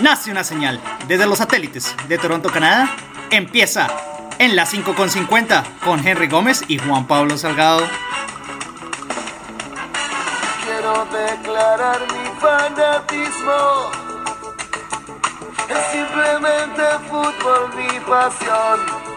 [0.00, 2.94] nace una señal desde los satélites de Toronto, Canadá.
[3.30, 3.88] Empieza
[4.38, 7.86] en la 5.50 con Henry Gómez y Juan Pablo Salgado.
[10.64, 13.90] Quiero declarar mi fanatismo.
[15.68, 19.07] Es simplemente fútbol mi pasión.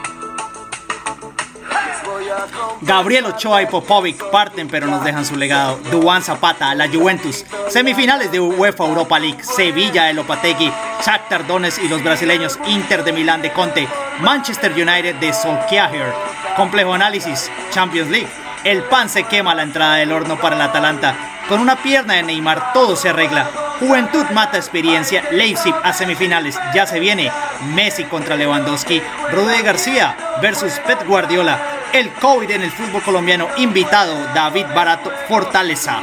[2.81, 5.79] Gabriel Ochoa y Popovic parten pero nos dejan su legado.
[5.91, 7.45] Duan Zapata la Juventus.
[7.69, 9.43] Semifinales de UEFA Europa League.
[9.43, 10.71] Sevilla el Opategui.
[11.05, 13.87] Shakhtar Donetsk y los brasileños Inter de Milán de Conte.
[14.19, 16.13] Manchester United de Solskjaer.
[16.55, 17.51] Complejo análisis.
[17.71, 18.29] Champions League.
[18.63, 21.15] El pan se quema a la entrada del horno para el Atalanta.
[21.49, 23.49] Con una pierna de Neymar todo se arregla.
[23.79, 25.23] Juventud mata experiencia.
[25.31, 26.59] Leipzig a semifinales.
[26.73, 27.31] Ya se viene.
[27.73, 29.01] Messi contra Lewandowski.
[29.31, 31.80] Rude García versus Pep Guardiola.
[31.93, 33.49] El COVID en el fútbol colombiano.
[33.57, 36.01] Invitado David Barato Fortaleza.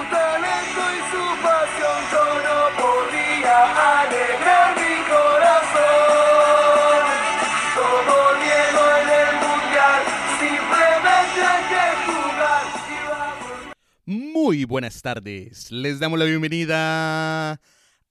[14.04, 15.70] Muy buenas tardes.
[15.70, 17.60] Les damos la bienvenida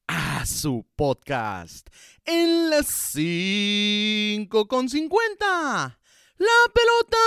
[0.08, 1.90] a su podcast
[2.26, 6.00] en las 5 con 50.
[6.38, 7.18] La pelota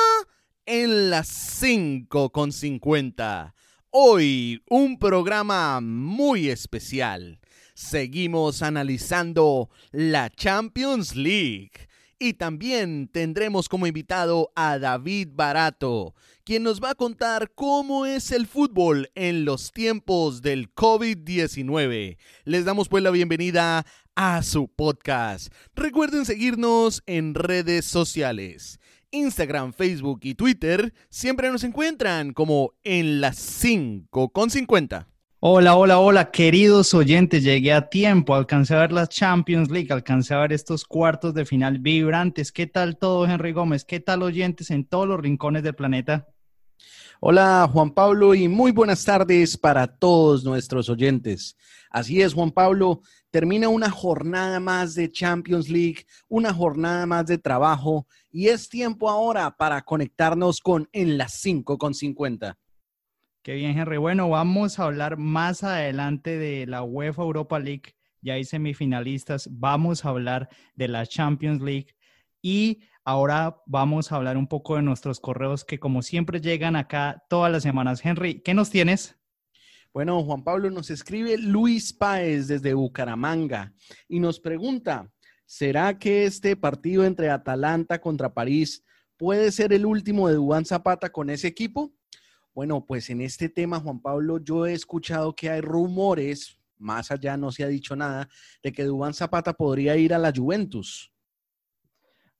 [0.67, 3.55] en las 5 con 50.
[3.91, 7.41] Hoy un programa muy especial.
[7.75, 11.89] Seguimos analizando la Champions League.
[12.23, 18.31] Y también tendremos como invitado a David Barato, quien nos va a contar cómo es
[18.31, 22.19] el fútbol en los tiempos del COVID-19.
[22.45, 25.51] Les damos pues la bienvenida a su podcast.
[25.75, 28.80] Recuerden seguirnos en redes sociales.
[29.11, 35.09] Instagram, Facebook y Twitter siempre nos encuentran como en las 5 con 50.
[35.41, 37.43] Hola, hola, hola, queridos oyentes.
[37.43, 41.47] Llegué a tiempo, alcancé a ver la Champions League, alcancé a ver estos cuartos de
[41.47, 42.53] final vibrantes.
[42.53, 43.85] ¿Qué tal todo, Henry Gómez?
[43.85, 46.29] ¿Qué tal oyentes en todos los rincones del planeta?
[47.21, 51.57] Hola, Juan Pablo, y muy buenas tardes para todos nuestros oyentes.
[51.91, 57.39] Así es, Juan Pablo, termina una jornada más de Champions League, una jornada más de
[57.39, 62.59] trabajo y es tiempo ahora para conectarnos con En las 5 con 50.
[63.43, 63.97] Qué bien, Henry.
[63.97, 67.95] Bueno, vamos a hablar más adelante de la UEFA Europa League.
[68.21, 69.49] Ya hay semifinalistas.
[69.51, 71.95] Vamos a hablar de la Champions League.
[72.43, 77.25] Y ahora vamos a hablar un poco de nuestros correos que como siempre llegan acá
[77.31, 78.05] todas las semanas.
[78.05, 79.20] Henry, ¿qué nos tienes?
[79.93, 83.75] Bueno, Juan Pablo nos escribe Luis Páez desde Bucaramanga
[84.09, 85.11] y nos pregunta,
[85.47, 88.85] ¿será que este partido entre Atalanta contra París
[89.17, 91.93] puede ser el último de Dubán Zapata con ese equipo?
[92.55, 97.37] Bueno, pues en este tema, Juan Pablo, yo he escuchado que hay rumores, más allá
[97.37, 98.29] no se ha dicho nada,
[98.63, 101.13] de que Dubán Zapata podría ir a la Juventus.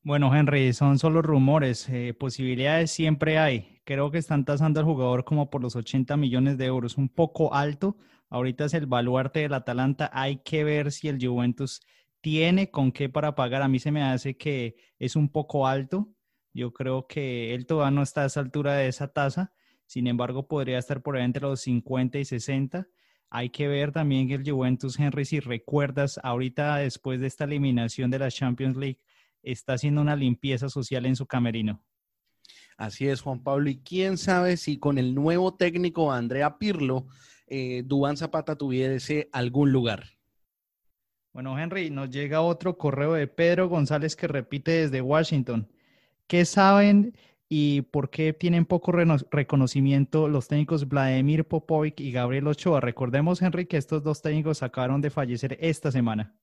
[0.03, 1.87] Bueno, Henry, son solo rumores.
[1.91, 3.81] Eh, posibilidades siempre hay.
[3.85, 7.53] Creo que están tasando al jugador como por los 80 millones de euros, un poco
[7.55, 7.99] alto.
[8.31, 10.11] Ahorita es el baluarte del Atalanta.
[10.15, 11.83] Hay que ver si el Juventus
[12.23, 13.63] tiene con qué para pagar.
[13.63, 16.09] A mí se me hace que es un poco alto.
[16.55, 19.53] Yo creo que él todavía no está a esa altura de esa tasa.
[19.87, 22.89] Sin embargo, podría estar por ahí entre los 50 y 60.
[23.29, 28.19] Hay que ver también el Juventus, Henry, si recuerdas, ahorita después de esta eliminación de
[28.19, 28.99] la Champions League,
[29.43, 31.83] está haciendo una limpieza social en su camerino.
[32.77, 33.69] Así es, Juan Pablo.
[33.69, 37.07] Y quién sabe si con el nuevo técnico Andrea Pirlo,
[37.47, 40.05] eh, Dubán Zapata tuviese algún lugar.
[41.33, 45.69] Bueno, Henry, nos llega otro correo de Pedro González que repite desde Washington.
[46.27, 47.15] ¿Qué saben
[47.49, 52.81] y por qué tienen poco reconocimiento los técnicos Vladimir Popovic y Gabriel Ochoa?
[52.81, 56.35] Recordemos, Henry, que estos dos técnicos acabaron de fallecer esta semana.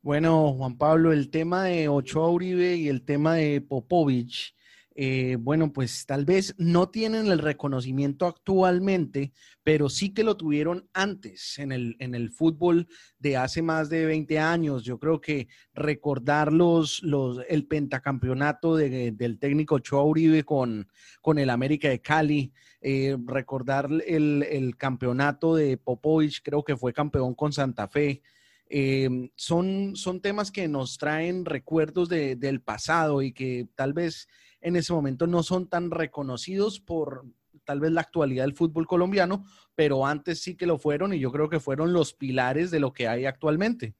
[0.00, 4.54] Bueno, Juan Pablo, el tema de Ochoa Uribe y el tema de Popovich,
[4.94, 9.32] eh, bueno, pues tal vez no tienen el reconocimiento actualmente,
[9.64, 12.86] pero sí que lo tuvieron antes en el, en el fútbol
[13.18, 14.84] de hace más de 20 años.
[14.84, 20.88] Yo creo que recordar los, los, el pentacampeonato del técnico Ochoa Uribe con,
[21.20, 26.92] con el América de Cali, eh, recordar el, el campeonato de Popovich, creo que fue
[26.92, 28.22] campeón con Santa Fe.
[28.70, 34.28] Em, son, son temas que nos traen recuerdos del pasado y que tal vez
[34.60, 37.24] en ese momento no son tan reconocidos por
[37.64, 39.44] tal vez la actualidad del fútbol colombiano,
[39.74, 42.92] pero antes sí que lo fueron y yo creo que fueron los pilares de lo
[42.92, 43.94] que hay actualmente.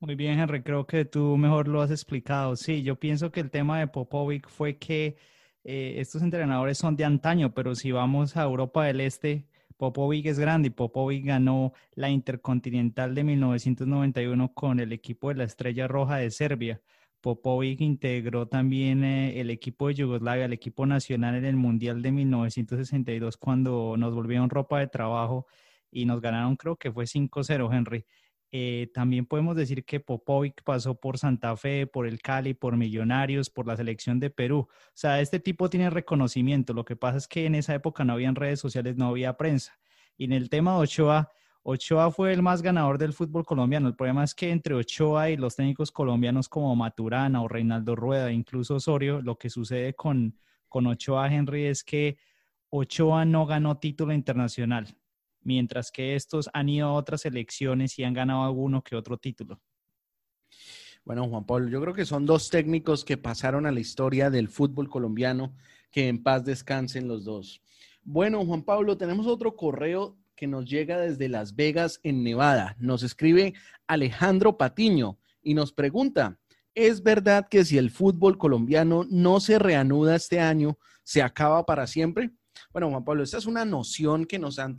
[0.00, 2.54] Muy bien, Henry, creo que tú mejor lo has explicado.
[2.54, 5.16] Sí, yo pienso que el tema de Popovic fue que
[5.64, 9.46] eh, estos entrenadores son de antaño, pero si vamos a Europa del Este,
[9.78, 15.44] Popovic es grande y Popovic ganó la Intercontinental de 1991 con el equipo de la
[15.44, 16.82] Estrella Roja de Serbia.
[17.20, 22.10] Popovic integró también eh, el equipo de Yugoslavia, el equipo nacional en el Mundial de
[22.10, 25.46] 1962 cuando nos volvieron ropa de trabajo
[25.92, 28.04] y nos ganaron, creo que fue 5-0, Henry.
[28.50, 33.50] Eh, también podemos decir que Popovic pasó por Santa Fe, por el Cali, por Millonarios,
[33.50, 34.68] por la selección de Perú.
[34.70, 36.72] O sea, este tipo tiene reconocimiento.
[36.72, 39.78] Lo que pasa es que en esa época no habían redes sociales, no había prensa.
[40.16, 41.30] Y en el tema de Ochoa,
[41.62, 43.88] Ochoa fue el más ganador del fútbol colombiano.
[43.88, 48.32] El problema es que entre Ochoa y los técnicos colombianos como Maturana o Reinaldo Rueda,
[48.32, 52.16] incluso Osorio, lo que sucede con, con Ochoa Henry es que
[52.70, 54.86] Ochoa no ganó título internacional
[55.42, 59.60] mientras que estos han ido a otras elecciones y han ganado alguno que otro título.
[61.04, 64.48] Bueno, Juan Pablo, yo creo que son dos técnicos que pasaron a la historia del
[64.48, 65.54] fútbol colombiano,
[65.90, 67.62] que en paz descansen los dos.
[68.02, 72.76] Bueno, Juan Pablo, tenemos otro correo que nos llega desde Las Vegas, en Nevada.
[72.78, 73.54] Nos escribe
[73.86, 76.38] Alejandro Patiño y nos pregunta,
[76.74, 81.86] ¿es verdad que si el fútbol colombiano no se reanuda este año, se acaba para
[81.86, 82.30] siempre?
[82.72, 84.76] Bueno, Juan Pablo, esta es una noción que nos han,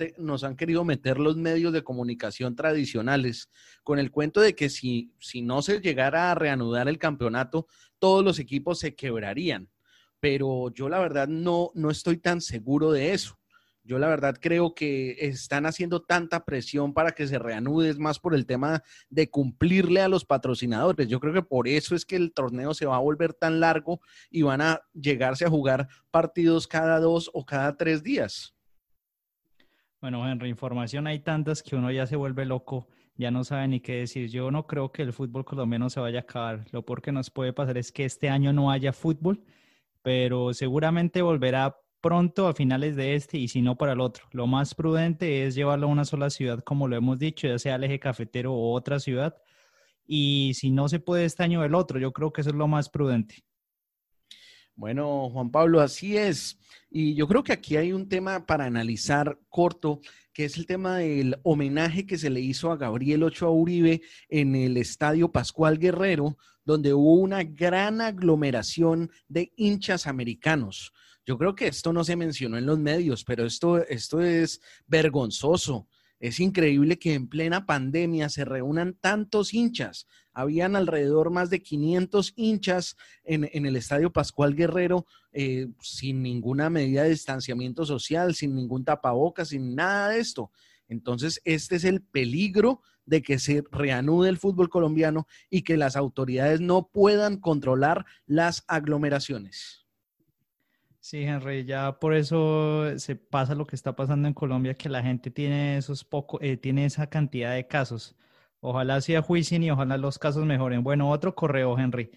[0.55, 3.49] querido meter los medios de comunicación tradicionales
[3.83, 7.67] con el cuento de que si, no se llegara a reanudar el campeonato,
[7.97, 9.69] todos los equipos se quebrarían.
[10.19, 13.38] Pero yo la verdad no estoy tan seguro de eso.
[13.83, 18.19] Yo la verdad creo que están haciendo tanta presión para que se reanude, es más
[18.19, 21.07] por el tema de cumplirle a los patrocinadores.
[21.07, 24.01] Yo creo que por eso es que el torneo se va a volver tan largo
[24.29, 28.55] y van a llegarse a jugar partidos cada dos o cada tres días.
[30.01, 33.81] Bueno, en reinformación hay tantas que uno ya se vuelve loco, ya no sabe ni
[33.81, 34.29] qué decir.
[34.29, 36.65] Yo no creo que el fútbol colombiano se vaya a acabar.
[36.71, 39.43] Lo peor que nos puede pasar es que este año no haya fútbol,
[40.01, 44.25] pero seguramente volverá pronto a finales de este y si no para el otro.
[44.31, 47.75] Lo más prudente es llevarlo a una sola ciudad, como lo hemos dicho, ya sea
[47.75, 49.35] el eje cafetero o otra ciudad.
[50.05, 51.99] Y si no se puede este año, el otro.
[51.99, 53.43] Yo creo que eso es lo más prudente.
[54.75, 56.57] Bueno, Juan Pablo, así es.
[56.89, 59.99] Y yo creo que aquí hay un tema para analizar corto,
[60.33, 64.55] que es el tema del homenaje que se le hizo a Gabriel Ochoa Uribe en
[64.55, 70.93] el Estadio Pascual Guerrero, donde hubo una gran aglomeración de hinchas americanos.
[71.29, 75.87] Yo creo que esto no se mencionó en los medios, pero esto, esto es vergonzoso.
[76.19, 80.07] Es increíble que en plena pandemia se reúnan tantos hinchas.
[80.33, 87.03] Habían alrededor más de 500 hinchas en, el Estadio Pascual Guerrero eh, sin ninguna medida
[87.03, 90.49] de distanciamiento social, sin ningún tapabocas, sin nada de esto.
[90.87, 95.95] Entonces, este es el peligro de que se reanude el fútbol colombiano y que las
[95.95, 99.85] autoridades no puedan controlar las aglomeraciones.
[101.01, 105.01] Sí, Henry, ya por eso se pasa lo que está pasando en Colombia, que la
[105.01, 108.15] gente tiene esos poco, eh, tiene esa cantidad de casos.
[108.59, 110.83] Ojalá sea juicio y ojalá los casos mejoren.
[110.83, 112.11] Bueno, otro correo, Henry.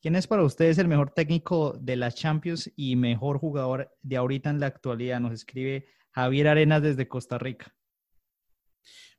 [0.00, 4.50] ¿Quién es para ustedes el mejor técnico de la Champions y mejor jugador de ahorita
[4.50, 5.18] en la actualidad?
[5.18, 7.74] Nos escribe Javier Arenas desde Costa Rica.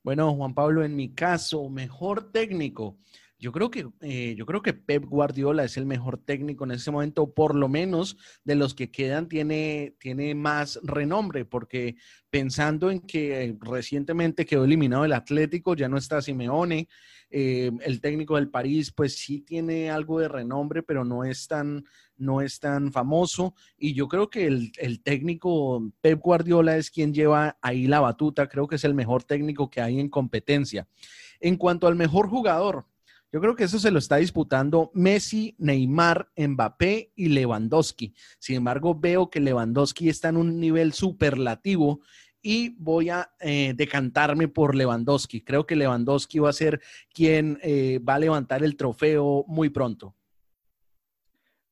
[0.02, 2.98] Bueno, Juan Pablo, en mi caso, mejor técnico.
[3.40, 6.92] Yo creo que, eh, yo creo que Pep Guardiola es el mejor técnico en ese
[6.92, 11.96] momento, por lo menos de los que quedan tiene, tiene más renombre, porque
[12.30, 16.90] pensando en que recientemente quedó eliminado el Atlético, ya no está Simeone,
[17.30, 21.86] eh, el técnico del París, pues sí tiene algo de renombre, pero no es tan,
[22.18, 23.56] no es tan famoso.
[23.78, 28.50] Y yo creo que el, el técnico Pep Guardiola es quien lleva ahí la batuta,
[28.50, 30.90] creo que es el mejor técnico que hay en competencia.
[31.40, 32.86] En cuanto al mejor jugador,
[33.32, 38.14] yo creo que eso se lo está disputando Messi, Neymar, Mbappé y Lewandowski.
[38.40, 42.02] Sin embargo, veo que Lewandowski está en un nivel superlativo
[42.42, 45.42] y voy a eh, decantarme por Lewandowski.
[45.42, 46.82] Creo que Lewandowski va a ser
[47.14, 50.16] quien eh, va a levantar el trofeo muy pronto.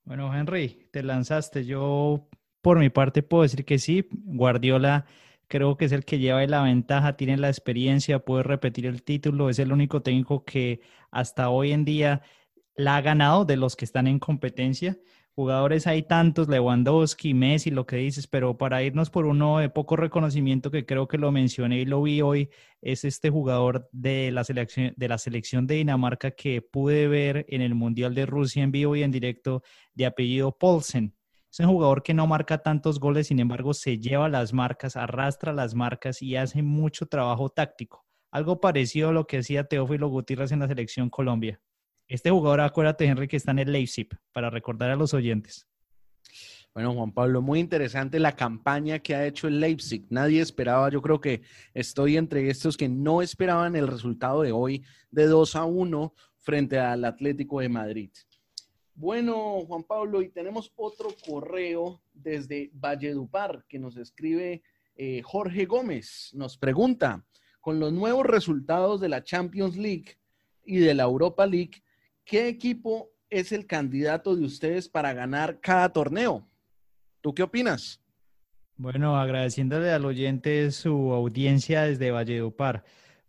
[0.04, 1.66] Bueno, Henry, te lanzaste.
[1.66, 2.30] Yo,
[2.62, 4.08] por mi parte, puedo decir que sí.
[4.12, 5.06] Guardiola
[5.48, 9.50] creo que es el que lleva la ventaja, tiene la experiencia, puede repetir el título,
[9.50, 12.22] es el único técnico que hasta hoy en día
[12.76, 14.98] la ha ganado de los que están en competencia.
[15.36, 19.96] Jugadores hay tantos, Lewandowski, Messi, lo que dices, pero para irnos por uno de poco
[19.96, 22.50] reconocimiento que creo que lo mencioné y lo vi hoy,
[22.82, 27.62] es este jugador de la selección de, la selección de Dinamarca que pude ver en
[27.62, 29.62] el Mundial de Rusia en vivo y en directo
[29.94, 31.17] de apellido Paulsen.
[31.52, 35.54] Es un jugador que no marca tantos goles, sin embargo, se lleva las marcas, arrastra
[35.54, 38.06] las marcas y hace mucho trabajo táctico.
[38.32, 41.62] Algo parecido a lo que hacía Teófilo Gutiérrez en la selección Colombia.
[42.08, 45.68] Este jugador, acuérdate, Henry, que está en el Leipzig, para recordar a los oyentes.
[46.74, 50.06] Bueno, Juan Pablo, muy interesante la campaña que ha hecho el Leipzig.
[50.10, 51.42] Nadie esperaba, yo creo que
[51.74, 56.78] estoy entre estos que no esperaban el resultado de hoy de 2 a 1 frente
[56.78, 58.12] al Atlético de Madrid.
[59.00, 64.64] Bueno, Juan Pablo, y tenemos otro correo desde Valledupar que nos escribe
[64.96, 66.32] eh, Jorge Gómez.
[66.34, 67.24] Nos pregunta,
[67.62, 70.18] con los nuevos resultados de la Champions League
[70.66, 71.84] y de la Europa League,
[72.26, 76.50] ¿qué equipo es el candidato de ustedes para ganar cada torneo?
[77.22, 78.02] ¿Tú qué opinas?
[78.78, 82.84] Bueno, agradeciéndole al oyente su audiencia desde Valledupar.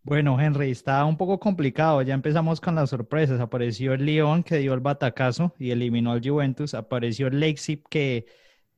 [0.08, 2.00] Bueno, Henry, está un poco complicado.
[2.00, 3.40] Ya empezamos con las sorpresas.
[3.40, 6.72] Apareció el Lyon que dio el batacazo y eliminó al Juventus.
[6.72, 8.24] Apareció el Leipzig que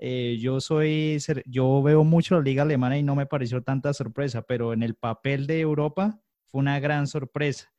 [0.01, 4.43] eh, yo soy, yo veo mucho la liga alemana y no me pareció tanta sorpresa,
[4.43, 6.19] pero en el papel de Europa
[6.49, 7.73] fue una gran sorpresa.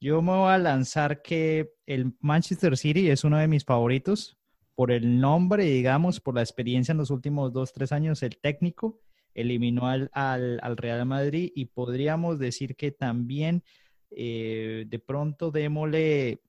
[0.00, 4.36] Yo me voy a lanzar que el Manchester City es uno de mis favoritos
[4.74, 8.98] por el nombre, digamos, por la experiencia en los últimos dos, tres años, el técnico
[9.36, 13.62] eliminó al, Real Madrid y podríamos decir que también
[14.10, 16.40] eh, de pronto démosle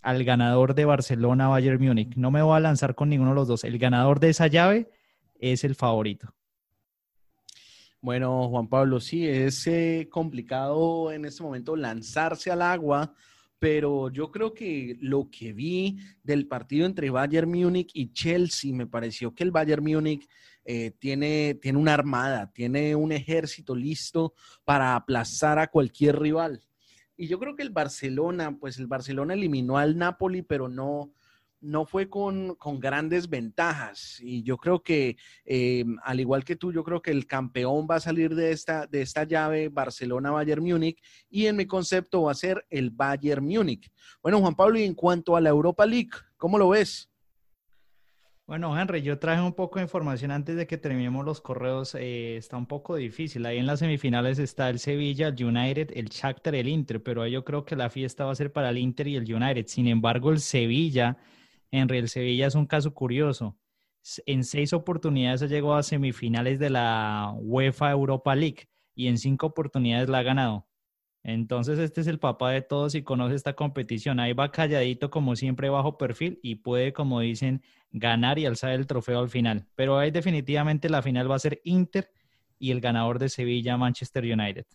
[0.00, 2.14] al ganador de Barcelona, Bayern Múnich.
[2.16, 3.64] No me voy a lanzar con ninguno de los dos.
[3.64, 4.90] El ganador de esa llave
[5.34, 6.34] es el favorito.
[8.00, 13.14] Bueno, Juan Pablo, sí, es eh, complicado en este momento lanzarse al agua
[13.64, 18.86] pero yo creo que lo que vi del partido entre Bayern Múnich y Chelsea, me
[18.86, 20.28] pareció que el Bayern Múnich
[20.66, 24.34] eh, tiene, tiene una armada, tiene un ejército listo
[24.66, 26.62] para aplazar a cualquier rival.
[27.16, 31.14] Y yo creo que el Barcelona, pues el Barcelona eliminó al Napoli, pero no,
[31.64, 34.18] no fue con, grandes ventajas.
[34.20, 37.96] Y yo creo que, eh, al igual que tú, yo creo que el campeón va
[37.96, 42.34] a salir de esta, de esta llave Barcelona-Bayern Múnich y en mi concepto va a
[42.34, 43.90] ser el Bayern Múnich.
[44.22, 47.10] Bueno, Juan Pablo, y en cuanto a la Europa League, ¿cómo lo ves?
[48.46, 51.94] Bueno, Henry, yo traje un poco de información antes de que terminemos los correos.
[51.94, 53.46] Eh, está un poco difícil.
[53.46, 57.42] Ahí en las semifinales está el Sevilla, el United, el Shakhtar, el Inter, pero yo
[57.42, 59.66] creo que la fiesta va a ser para el Inter y el United.
[59.66, 61.16] Sin embargo, el Sevilla
[61.80, 63.56] en Real Sevilla es un caso curioso.
[64.26, 69.46] En seis oportunidades ha llegado a semifinales de la UEFA Europa League y en cinco
[69.46, 70.68] oportunidades la ha ganado.
[71.24, 74.20] Entonces este es el papá de todos y conoce esta competición.
[74.20, 78.86] Ahí va calladito como siempre bajo perfil y puede, como dicen, ganar y alzar el
[78.86, 79.66] trofeo al final.
[79.74, 82.10] Pero ahí definitivamente la final va a ser Inter
[82.58, 84.66] y el ganador de Sevilla, Manchester United.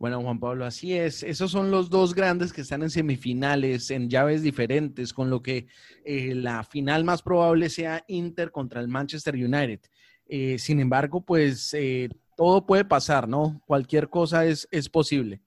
[0.00, 1.22] Bueno, Juan Pablo, así es.
[1.22, 5.66] Esos son los dos grandes que están en semifinales, en llaves diferentes, con lo que
[6.06, 9.80] eh, la final más probable sea Inter contra el Manchester United.
[10.26, 13.60] Eh, sin embargo, pues eh, todo puede pasar, ¿no?
[13.66, 15.42] Cualquier cosa es, es posible.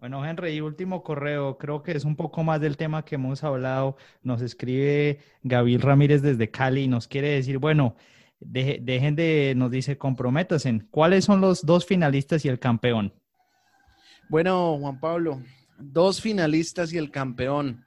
[0.00, 3.96] Bueno, Henry, último correo, creo que es un poco más del tema que hemos hablado.
[4.22, 7.94] Nos escribe Gabriel Ramírez desde Cali y nos quiere decir, bueno,
[8.40, 10.88] dejen de, nos dice, comprométasen.
[10.90, 13.14] ¿Cuáles son los dos finalistas y el campeón?
[14.28, 15.40] Bueno, Juan Pablo,
[15.78, 17.86] dos finalistas y el campeón.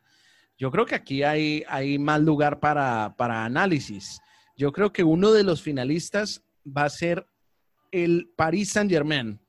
[0.58, 4.22] Yo creo que aquí hay, hay más lugar para, análisis.
[4.56, 7.28] Yo creo que uno de los finalistas va a ser
[7.92, 9.40] el Paris Saint Germain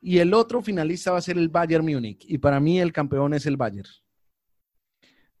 [0.00, 2.24] y el otro finalista va a ser el Bayern Múnich.
[2.26, 3.88] Y para mí el campeón es el Bayern.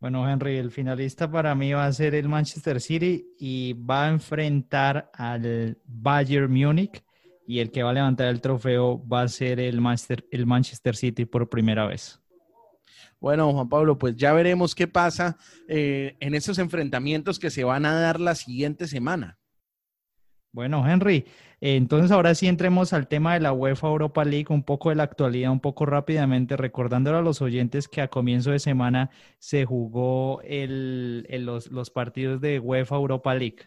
[0.00, 4.10] Bueno, Henry, el finalista para mí va a ser el Manchester City y va a
[4.10, 7.02] enfrentar al Bayern Múnich
[7.50, 10.94] y el que va a levantar el trofeo va a ser el Manchester, el Manchester
[10.94, 12.20] City por primera vez.
[13.18, 17.86] Bueno, Juan Pablo, pues ya veremos qué pasa eh, en esos enfrentamientos que se van
[17.86, 19.40] a dar la siguiente semana.
[20.52, 21.24] Bueno, Henry,
[21.60, 25.02] entonces ahora sí entremos al tema de la UEFA Europa League, un poco de la
[25.02, 30.40] actualidad, un poco rápidamente, recordándole a los oyentes que a comienzo de semana se jugó
[30.46, 33.66] los, los partidos de UEFA Europa League.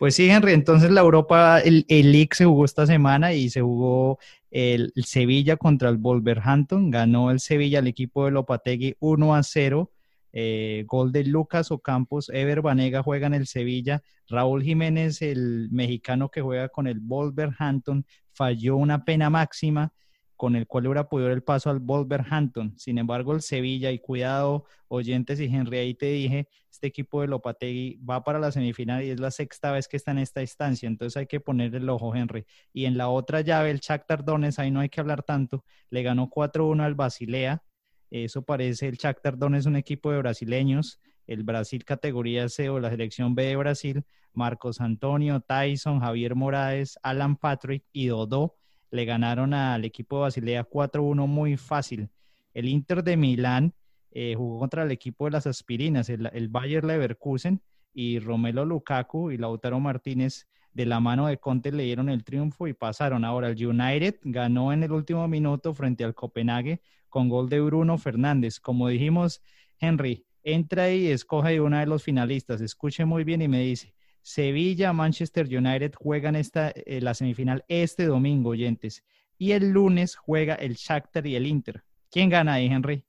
[0.00, 3.60] Pues sí, Henry, entonces la Europa, el, el League se jugó esta semana y se
[3.60, 4.18] jugó
[4.50, 6.90] el, Sevilla contra el Wolverhampton.
[6.90, 9.92] Ganó el Sevilla, el equipo de Lopategui 1 a 0.
[10.32, 16.30] Eh, gol de Lucas Ocampos, Ever Banega juega en el Sevilla, Raúl Jiménez, el mexicano
[16.30, 19.92] que juega con el Wolverhampton, falló una pena máxima
[20.40, 22.72] con el cual hubiera podido el paso al Wolverhampton.
[22.78, 27.26] Sin embargo, el Sevilla, y cuidado, oyentes y Henry, ahí te dije, este equipo de
[27.26, 30.86] Lopategui va para la semifinal y es la sexta vez que está en esta instancia,
[30.86, 32.46] entonces hay que poner el ojo, Henry.
[32.72, 36.02] Y en la otra llave, el Shakhtar Donetsk, ahí no hay que hablar tanto, le
[36.02, 37.62] ganó 4-1 al Basilea,
[38.10, 42.80] eso parece, el Shakhtar Donetsk es un equipo de brasileños, el Brasil categoría C o
[42.80, 48.56] la selección B de Brasil, Marcos Antonio, Tyson, Javier Morales, Alan Patrick y Dodó
[48.90, 52.08] le ganaron al equipo de Basilea 4-1 muy fácil.
[52.54, 53.74] El Inter de Milán
[54.10, 57.60] eh, jugó contra el equipo de las aspirinas, el, Bayer Leverkusen,
[57.92, 62.68] y Romelo Lukaku y Lautaro Martínez de la mano de Conte le dieron el triunfo
[62.68, 63.24] y pasaron.
[63.24, 67.98] Ahora el United ganó en el último minuto frente al Copenhague con gol de Bruno
[67.98, 68.60] Fernández.
[68.60, 69.42] Como dijimos,
[69.80, 72.60] Henry, entra y escoge una de los finalistas.
[72.60, 78.06] Escuche muy bien y me dice, Sevilla, Manchester United juegan esta, eh, la semifinal este
[78.06, 79.04] domingo, oyentes.
[79.38, 81.82] Y el lunes juega el Shakhtar y el Inter.
[82.10, 83.04] ¿Quién gana ahí, Henry?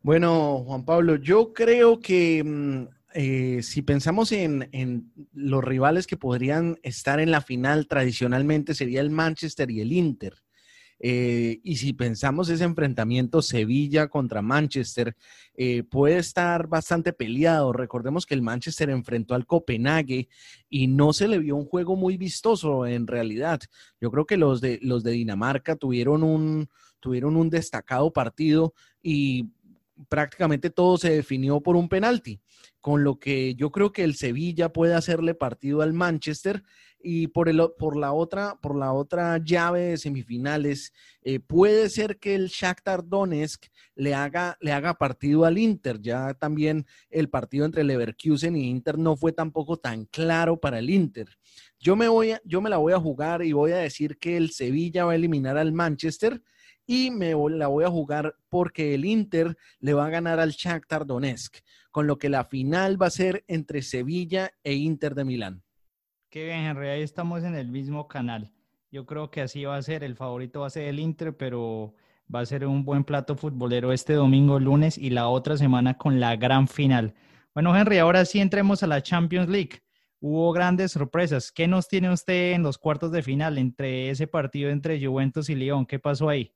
[0.00, 6.16] Bueno, Juan Pablo, yo creo que mm, eh, si pensamos en, en, los rivales que
[6.16, 10.43] podrían estar en la final, tradicionalmente sería el Manchester y el Inter.
[11.00, 15.16] Eh, y si pensamos ese enfrentamiento Sevilla contra Manchester,
[15.54, 17.72] eh, puede estar bastante peleado.
[17.72, 20.28] Recordemos que el Manchester enfrentó al Copenhague
[20.68, 23.60] y no se le vio un juego muy vistoso en realidad.
[24.00, 26.68] Yo creo que los de, los de Dinamarca tuvieron un,
[27.00, 29.50] tuvieron un destacado partido y
[30.08, 32.40] prácticamente todo se definió por un penalti,
[32.80, 36.64] con lo que yo creo que el Sevilla puede hacerle partido al Manchester
[37.04, 40.92] y por, el, por, la, otra, por la otra llave de semifinales,
[41.22, 46.00] eh, puede ser que el Shakhtar Donetsk le haga, le haga partido al Inter.
[46.00, 50.88] Ya también el partido entre Leverkusen y Inter no fue tampoco tan claro para el
[50.88, 51.28] Inter.
[51.78, 54.50] Yo me, voy yo me la voy a jugar y voy a decir que el
[54.50, 56.42] Sevilla va a eliminar al Manchester
[56.86, 61.06] y me la voy a jugar porque el Inter le va a ganar al Shakhtar
[61.06, 61.58] Donetsk,
[61.90, 65.63] con lo que la final va a ser entre Sevilla e Inter de Milán.
[66.34, 68.50] Qué bien, Henry, ahí estamos en el mismo canal.
[68.90, 70.02] Yo creo que así va a ser.
[70.02, 71.94] El favorito va a ser el Inter, pero
[72.34, 76.18] va a ser un buen plato futbolero este domingo, lunes y la otra semana con
[76.18, 77.14] la gran final.
[77.54, 79.84] Bueno, Henry, ahora sí entremos a la Champions League.
[80.18, 81.52] Hubo grandes sorpresas.
[81.52, 85.54] ¿Qué nos tiene usted en los cuartos de final entre ese partido entre Juventus y
[85.54, 85.86] Lyon?
[85.86, 86.52] ¿Qué pasó ahí?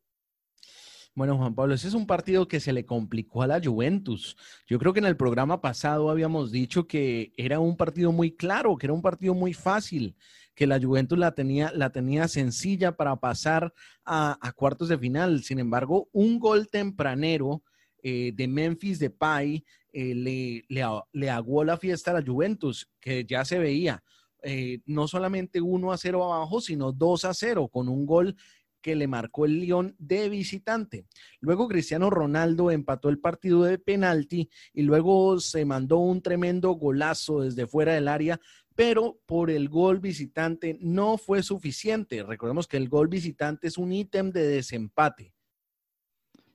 [1.18, 4.36] Bueno, Juan Pablo, ese es un partido que se le complicó a la Juventus.
[4.68, 8.76] Yo creo que en el programa pasado habíamos dicho que era un partido muy claro,
[8.76, 10.14] que era un partido muy fácil,
[10.54, 15.42] que la Juventus la tenía, la tenía sencilla para pasar a, cuartos de final.
[15.42, 17.64] Sin embargo, un gol tempranero
[18.00, 23.24] eh, de Memphis de Pai eh, le, le, aguó la fiesta a la Juventus, que
[23.24, 24.04] ya se veía.
[24.44, 28.36] Eh, no solamente 1 a 0 abajo, sino 2 a 0, con un gol
[28.80, 31.06] que le marcó el León de visitante.
[31.40, 37.40] Luego Cristiano Ronaldo empató el partido de penalti y luego se mandó un tremendo golazo
[37.40, 38.40] desde fuera del área,
[38.74, 42.22] pero por el gol visitante no fue suficiente.
[42.22, 45.34] Recordemos que el gol visitante es un ítem de desempate.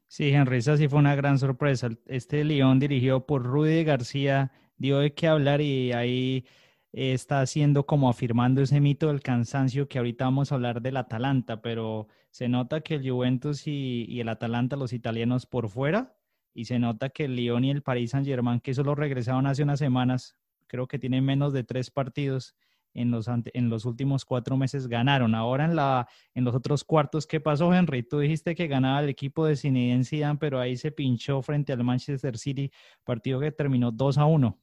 [0.08, 1.90] Sí, Henry, esa sí fue una gran sorpresa.
[2.06, 6.46] Este León dirigido por Rudy García dio de qué hablar y ahí
[6.94, 11.62] está haciendo como afirmando ese mito del cansancio que ahorita vamos a hablar del Atalanta,
[11.62, 16.16] pero se nota que el Juventus y, el Atalanta, los italianos por fuera,
[16.54, 19.64] y se nota que el Lyon y el Paris Saint Germain, que solo regresaron hace
[19.64, 22.56] unas semanas, creo que tienen menos de tres partidos
[22.94, 25.34] en los, en los últimos cuatro meses, ganaron.
[25.34, 28.04] Ahora en, la, en los otros cuartos, ¿qué pasó, Henry?
[28.04, 31.84] Tú dijiste que ganaba el equipo de Zinedine Zidane, pero ahí se pinchó frente al
[31.84, 32.72] Manchester City,
[33.04, 34.60] partido que terminó 2 a 1.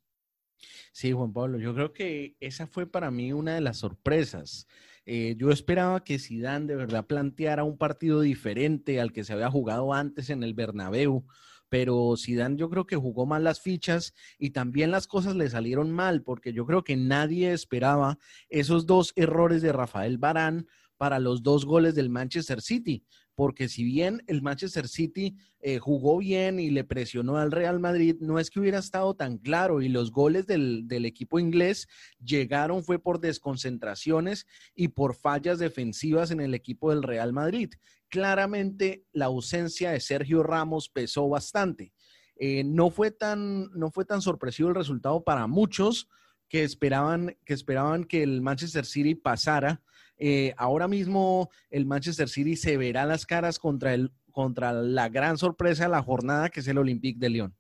[0.93, 4.67] Sí, Juan Pablo, yo creo que esa fue para mí una de las sorpresas.
[5.07, 9.51] Eh, yo esperaba que Zidane de verdad planteara un partido diferente al que se había
[9.51, 11.25] jugado antes en el Bernabéu,
[11.69, 15.91] pero Zidane yo creo que jugó mal las fichas y también las cosas le salieron
[15.91, 18.19] mal, porque yo creo que nadie esperaba
[18.49, 23.85] esos dos errores de Rafael Barán para los dos goles del Manchester City porque si
[23.85, 28.51] bien el Manchester City eh, jugó bien y le presionó al Real Madrid, no es
[28.51, 31.89] que hubiera estado tan claro y los goles del, equipo inglés
[32.23, 37.71] llegaron fue por desconcentraciones y por fallas defensivas en el equipo del Real Madrid.
[38.09, 41.93] Claramente la ausencia de Sergio Ramos pesó bastante.
[42.37, 46.09] Eh, no, fue tan, no fue tan sorpresivo el resultado para muchos
[46.49, 49.83] que esperaban, que esperaban que el Manchester City pasara
[50.21, 55.39] eh, ahora mismo el Manchester City se verá las caras contra, el, contra la gran
[55.39, 57.57] sorpresa de la jornada que es el Olympique de Lyon.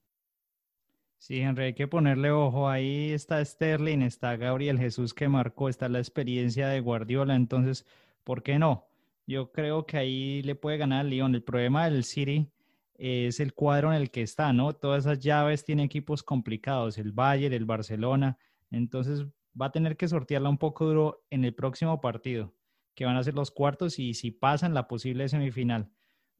[1.16, 2.68] Sí, Henry, hay que ponerle ojo.
[2.68, 7.34] Ahí está Sterling, está Gabriel Jesús que marcó, está la experiencia de Guardiola.
[7.34, 7.86] Entonces,
[8.24, 8.86] ¿por qué no?
[9.26, 11.34] Yo creo que ahí le puede ganar Lyon.
[11.34, 12.50] El problema del City
[12.94, 14.74] es el cuadro en el que está, ¿no?
[14.74, 18.38] Todas esas llaves tienen equipos complicados, el Bayern, el Barcelona.
[18.70, 19.26] Entonces,
[19.58, 22.54] va a tener que sortearla un poco duro en el próximo partido,
[22.94, 25.90] que van a ser los cuartos y si pasan la posible semifinal.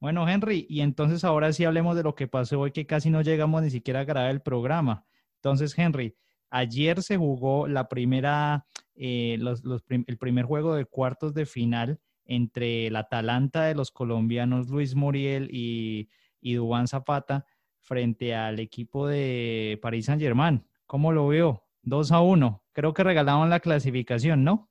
[0.01, 3.21] Bueno, Henry, y entonces ahora sí hablemos de lo que pasó hoy, que casi no
[3.23, 5.05] llegamos ni siquiera a grabar el programa.
[5.37, 6.17] Entonces, Henry,
[6.49, 9.39] ayer se jugó la primera, eh,
[10.07, 15.49] el primer juego de cuartos de final entre el Atalanta de los colombianos Luis Muriel
[15.53, 16.09] y,
[16.41, 17.45] y Dubán Zapata
[17.81, 21.63] frente al equipo de París Saint Germain ¿Cómo lo vio?
[21.83, 22.63] 2 a 1.
[22.73, 24.71] Creo que regalaban la clasificación, ¿no?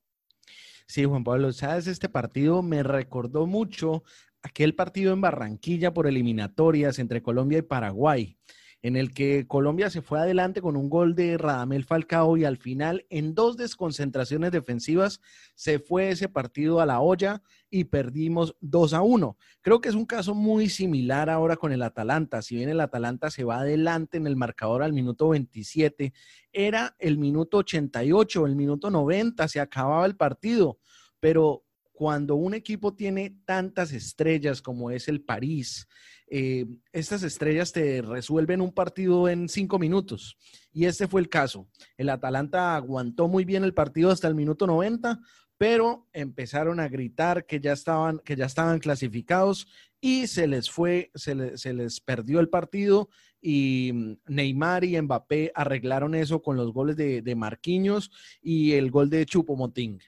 [0.88, 4.04] Sí, Juan Pablo, sabes, este partido me recordó mucho
[4.42, 8.38] aquel partido en Barranquilla por eliminatorias entre Colombia y Paraguay
[8.82, 12.58] en el que Colombia se fue adelante con un gol de Radamel Falcao y al
[12.58, 15.20] final en dos desconcentraciones defensivas
[15.56, 19.38] se fue ese partido a la olla y perdimos 2 a 1.
[19.62, 22.42] Creo que es un caso muy similar ahora con el Atalanta.
[22.42, 26.14] Si bien el Atalanta se va adelante en el marcador al minuto 27,
[26.54, 30.80] era el minuto 88, el minuto 90, se acababa el partido,
[31.20, 31.64] pero
[32.00, 35.86] cuando un equipo tiene tantas estrellas como es el París,
[36.28, 40.38] eh, estas estrellas te resuelven un partido en cinco minutos.
[40.72, 41.68] Y este fue el caso.
[41.98, 45.20] El Atalanta aguantó muy bien el partido hasta el minuto 90,
[45.58, 49.68] pero empezaron a gritar que ya estaban, que ya estaban clasificados
[50.00, 53.10] y se les fue, se, les perdió el partido
[53.42, 58.10] y mm, Neymar y Mbappé arreglaron eso con los goles de, de Marquinhos
[58.42, 60.00] y el gol de Chupo Motín.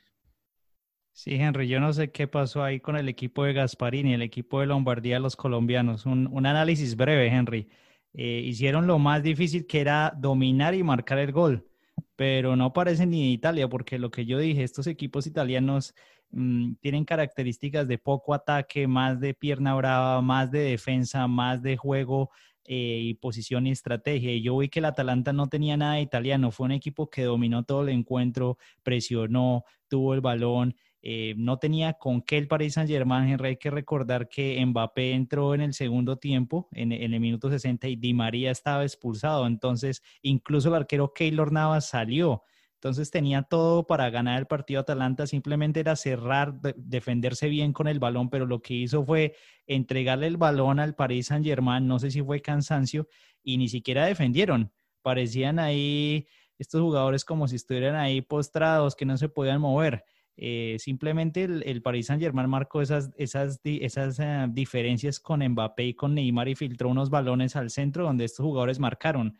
[1.13, 4.59] Sí, Henry, yo no sé qué pasó ahí con el equipo de Gasparini, el equipo
[4.59, 6.05] de Lombardía, los colombianos.
[6.05, 7.69] Un, análisis breve, Henry.
[8.13, 11.67] Eh, hicieron lo más difícil que era dominar y marcar el gol,
[12.15, 15.93] pero no parecen ni de Italia, porque lo que yo dije, estos equipos italianos
[16.31, 21.77] mm, tienen características de poco ataque, más de pierna brava, más de defensa, más de
[21.77, 22.31] juego
[22.65, 24.33] eh, y posición y estrategia.
[24.33, 27.23] Y yo vi que el Atalanta no tenía nada de italiano, fue un equipo que
[27.23, 32.75] dominó todo el encuentro, presionó, tuvo el balón eh, no tenía con qué el Paris
[32.75, 37.19] Saint Germain, Henry, hay que recordar que Mbappé entró en el segundo tiempo, en, el
[37.19, 42.43] minuto 60, y Di María estaba expulsado, entonces incluso el arquero Keylor Navas salió.
[42.75, 47.99] Entonces tenía todo para ganar el partido Atalanta, simplemente era cerrar, defenderse bien con el
[47.99, 49.35] balón, pero lo que hizo fue
[49.67, 53.07] entregarle el balón al Paris Saint Germain, no sé si fue cansancio,
[53.43, 54.71] y ni siquiera defendieron.
[55.03, 60.05] Parecían ahí estos jugadores como si estuvieran ahí postrados, que no se podían mover.
[60.37, 65.93] Eh, simplemente el, Paris Saint Germain marcó esas, esas, esas eh, diferencias con Mbappé y
[65.93, 69.37] con Neymar y filtró unos balones al centro donde estos jugadores marcaron.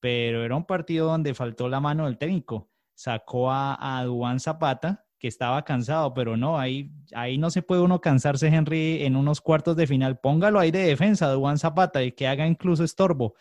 [0.00, 2.70] Pero era un partido donde faltó la mano del técnico.
[2.94, 7.82] Sacó a, a Duan Zapata, que estaba cansado, pero no, ahí, ahí no se puede
[7.82, 10.18] uno cansarse, Henry, en unos cuartos de final.
[10.18, 13.34] Póngalo ahí de defensa, Duan Zapata, y que haga incluso estorbo.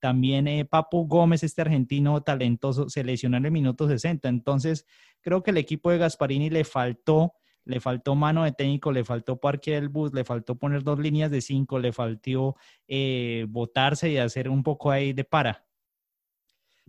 [0.00, 4.28] También eh, Papu Gómez, este argentino talentoso, se lesionó en el minuto 60.
[4.28, 4.86] Entonces,
[5.20, 7.34] creo que el equipo de Gasparini le faltó,
[7.64, 11.30] le faltó mano de técnico, le faltó parque del bus, le faltó poner dos líneas
[11.30, 12.56] de cinco, le faltó
[12.88, 15.66] eh, botarse y hacer un poco ahí de para.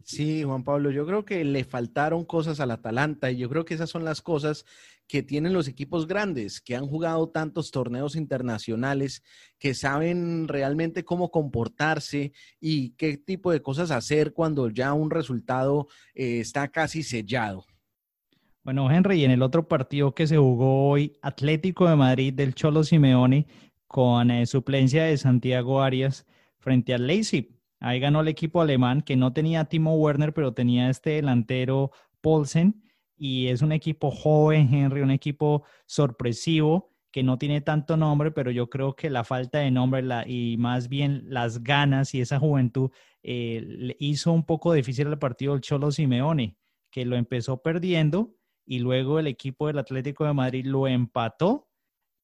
[0.03, 3.73] Sí, Juan Pablo, yo creo que le faltaron cosas al Atalanta y yo creo que
[3.73, 4.65] esas son las cosas
[5.07, 9.23] que tienen los equipos grandes, que han jugado tantos torneos internacionales,
[9.59, 15.87] que saben realmente cómo comportarse y qué tipo de cosas hacer cuando ya un resultado
[16.15, 17.65] eh, está casi sellado.
[18.63, 22.55] Bueno, Henry, y en el otro partido que se jugó hoy, Atlético de Madrid del
[22.55, 23.47] Cholo Simeone
[23.87, 26.25] con eh, suplencia de Santiago Arias
[26.59, 27.49] frente al Leipzig.
[27.81, 31.91] Ahí ganó el equipo alemán que no tenía Timo Werner, pero tenía este delantero
[32.21, 32.83] Paulsen
[33.17, 38.51] y es un equipo joven, Henry, un equipo sorpresivo que no tiene tanto nombre, pero
[38.51, 42.91] yo creo que la falta de nombre y más bien las ganas y esa juventud
[43.23, 46.57] eh, le hizo un poco difícil el partido el Cholo Simeone,
[46.91, 51.67] que lo empezó perdiendo y luego el equipo del Atlético de Madrid lo empató,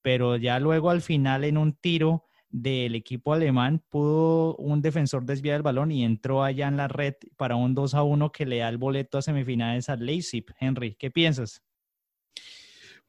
[0.04, 5.58] pero ya luego al final en un tiro del equipo alemán, pudo un defensor desviar
[5.58, 8.58] el balón y entró allá en la red para un 2 a 1 que le
[8.60, 10.46] da el boleto a semifinales al Leipzig.
[10.60, 11.62] Henry, ¿qué piensas?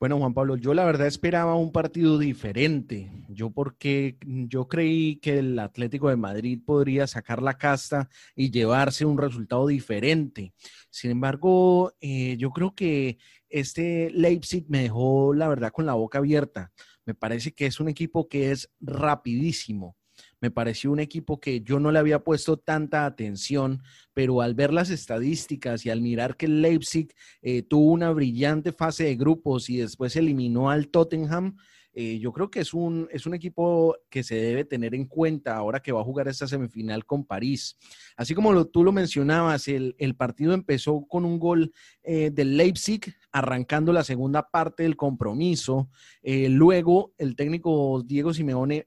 [0.01, 3.11] Bueno, Juan Pablo, yo la verdad esperaba un partido diferente.
[3.29, 9.05] Yo porque yo creí que el Atlético de Madrid podría sacar la casta y llevarse
[9.05, 10.53] un resultado diferente.
[10.89, 16.19] Sin embargo, eh, yo creo que este Leipzig me dejó la verdad con la boca
[16.19, 16.71] abierta.
[17.09, 19.97] Me parece que es un equipo que es rapidísimo.
[20.43, 24.75] Me pareció un equipo que yo no le había puesto tanta atención, pero al ver
[24.75, 29.79] las estadísticas y al mirar que Leipzig eh, tuvo una brillante fase de grupos y
[29.79, 31.57] después eliminó al Tottenham,
[32.01, 35.57] eh, yo creo que es un, es un equipo que se debe tener en cuenta
[35.57, 37.77] ahora que va a jugar esta semifinal con París.
[38.17, 41.73] Así como tú lo mencionabas, el, partido empezó con un gol
[42.05, 43.01] eh, del Leipzig,
[43.33, 45.91] arrancando la segunda parte del compromiso.
[46.23, 48.87] Eh, luego, el técnico Diego Simeone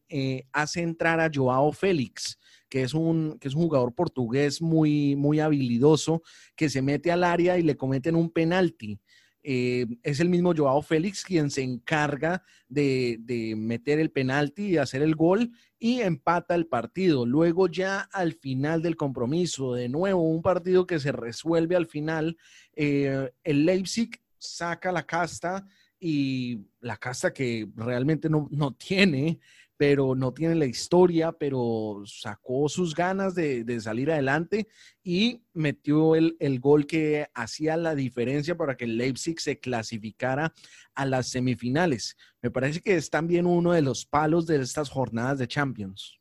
[0.53, 5.41] hace entrar a Joao Félix que es un, que es un jugador portugués muy, muy
[5.41, 6.23] habilidoso,
[6.55, 8.97] que se mete al área y le cometen un penalti.
[9.43, 14.77] Eh, es el mismo Joao Félix quien se encarga de, de, meter el penalti y
[14.77, 17.25] hacer el gol y empata el partido.
[17.25, 22.37] Luego ya al final del compromiso, de nuevo un partido que se resuelve al final,
[22.75, 25.65] eh, el Leipzig saca la casta
[25.99, 29.39] y la casta que realmente no, no tiene
[29.81, 34.67] pero no tiene la historia, pero sacó sus ganas de, salir adelante
[35.03, 40.53] y metió el, gol que hacía la diferencia para que Leipzig se clasificara
[40.93, 42.15] a las semifinales.
[42.43, 46.19] Me parece que es también uno de los palos de estas jornadas de Champions.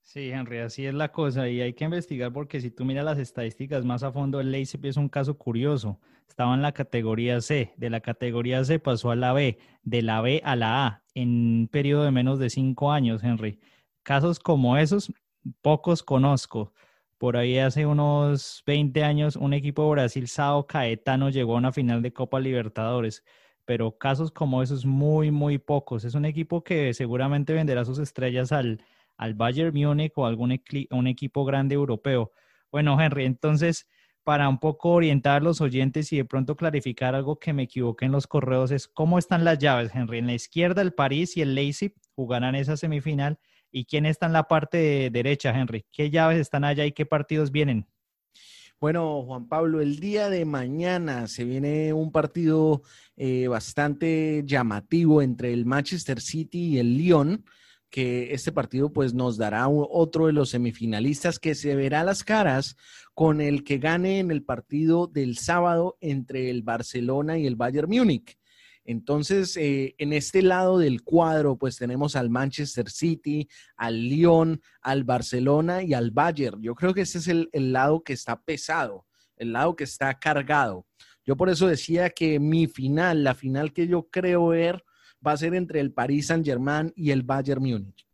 [0.00, 3.18] Sí, Henry, así es la cosa y hay que investigar porque si tú miras las
[3.18, 6.00] estadísticas más a fondo, el Leipzig es un caso curioso.
[6.28, 10.20] Estaba en la categoría C, de la categoría C pasó a la B, de la
[10.20, 11.28] B a la A en
[11.62, 13.58] un periodo de menos de cinco años, Henry.
[14.02, 15.12] Casos como esos,
[15.62, 16.72] pocos conozco.
[17.18, 21.72] Por ahí hace unos 20 años, un equipo de Brasil, Sao Caetano, llegó a una
[21.72, 23.24] final de Copa Libertadores
[23.66, 26.04] pero casos como esos muy, muy pocos.
[26.04, 28.82] Es un equipo que seguramente venderá sus estrellas al,
[29.16, 30.58] al Bayern Múnich o algún
[30.90, 32.32] un equipo grande europeo.
[32.70, 33.88] Bueno, Henry, entonces,
[34.26, 38.06] para un poco orientar a los oyentes y de pronto clarificar algo que me equivoqué
[38.06, 40.18] en los correos, es cómo están las llaves, Henry.
[40.18, 43.38] En la izquierda, el París y el Leipzig jugarán esa semifinal.
[43.70, 45.86] ¿Y quién está en la parte derecha, Henry?
[45.92, 47.86] ¿Qué llaves están allá y qué partidos vienen?
[48.80, 52.82] Bueno, Juan Pablo, el día de mañana se viene un partido
[53.16, 57.44] eh, bastante llamativo entre el Manchester City y el Lyon
[57.90, 62.76] que este partido pues nos dará otro de los semifinalistas que se verá las caras
[63.16, 67.88] con el que gane en el partido del sábado entre el Barcelona y el Bayern
[67.88, 68.38] Múnich.
[68.84, 75.04] Entonces, eh, en este lado del cuadro, pues tenemos al Manchester City, al Lyon, al
[75.04, 76.60] Barcelona y al Bayern.
[76.60, 79.06] Yo creo que ese es el, el lado que está pesado,
[79.38, 80.86] el lado que está cargado.
[81.24, 84.84] Yo por eso decía que mi final, la final que yo creo ver,
[85.26, 88.05] va a ser entre el Paris Saint-Germain y el Bayern Múnich.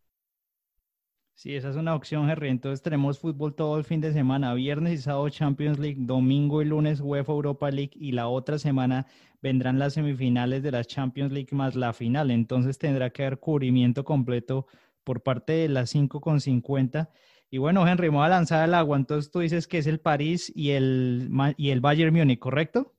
[1.42, 2.50] Sí, esa es una opción, Henry.
[2.50, 6.66] Entonces tenemos fútbol todo el fin de semana, viernes y sábado Champions League, domingo y
[6.66, 9.08] lunes UEFA Europa League y la otra semana
[9.42, 12.30] vendrán las semifinales de la Champions League más la final.
[12.30, 14.68] Entonces tendrá que haber cubrimiento completo
[15.02, 17.08] por parte de las 5.50.
[17.50, 18.96] Y bueno, Henry, me voy a lanzar al agua.
[18.96, 22.94] Entonces tú dices que es el París y el, y el Bayern Múnich, ¿correcto?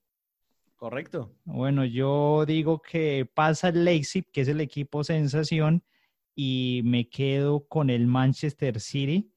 [0.75, 1.31] Correcto.
[1.45, 5.81] Bueno, yo digo que pasa el Leipzig, que es el equipo sensación,
[6.35, 9.31] y me quedo con el Manchester City,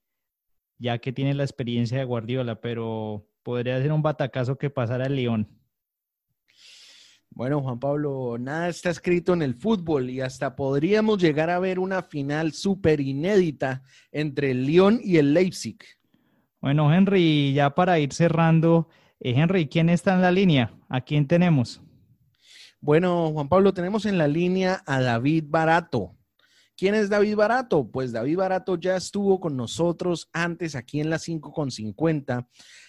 [0.79, 5.17] ya que tiene la experiencia de Guardiola, pero podría ser un batacazo que pasara el
[5.17, 5.49] León.
[7.31, 11.79] Bueno, Juan Pablo, nada está escrito en el fútbol y hasta podríamos llegar a ver
[11.79, 15.77] una final súper inédita entre el León y el Leipzig.
[16.63, 18.89] Bueno, Henry, ya para ir cerrando,
[19.21, 20.73] eh, Henry, ¿quién está en la línea?
[20.89, 21.83] ¿A quién tenemos?
[22.81, 26.15] Bueno, Juan Pablo, tenemos en la línea a David Barato.
[26.77, 27.89] ¿Quién es David Barato?
[27.91, 32.47] Pues David Barato ya estuvo con nosotros antes aquí en la 5 con 50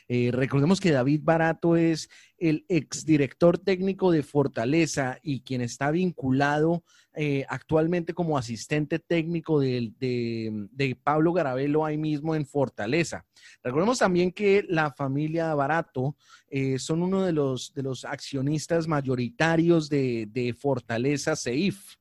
[0.09, 6.83] eh, recordemos que David Barato es el exdirector técnico de Fortaleza y quien está vinculado
[7.13, 13.25] eh, actualmente como asistente técnico de, Pablo Garabelo ahí mismo en Fortaleza.
[13.61, 16.15] Recordemos también que la familia Barato
[16.47, 21.95] eh, son uno de los, de los accionistas mayoritarios de, de Fortaleza CEIF.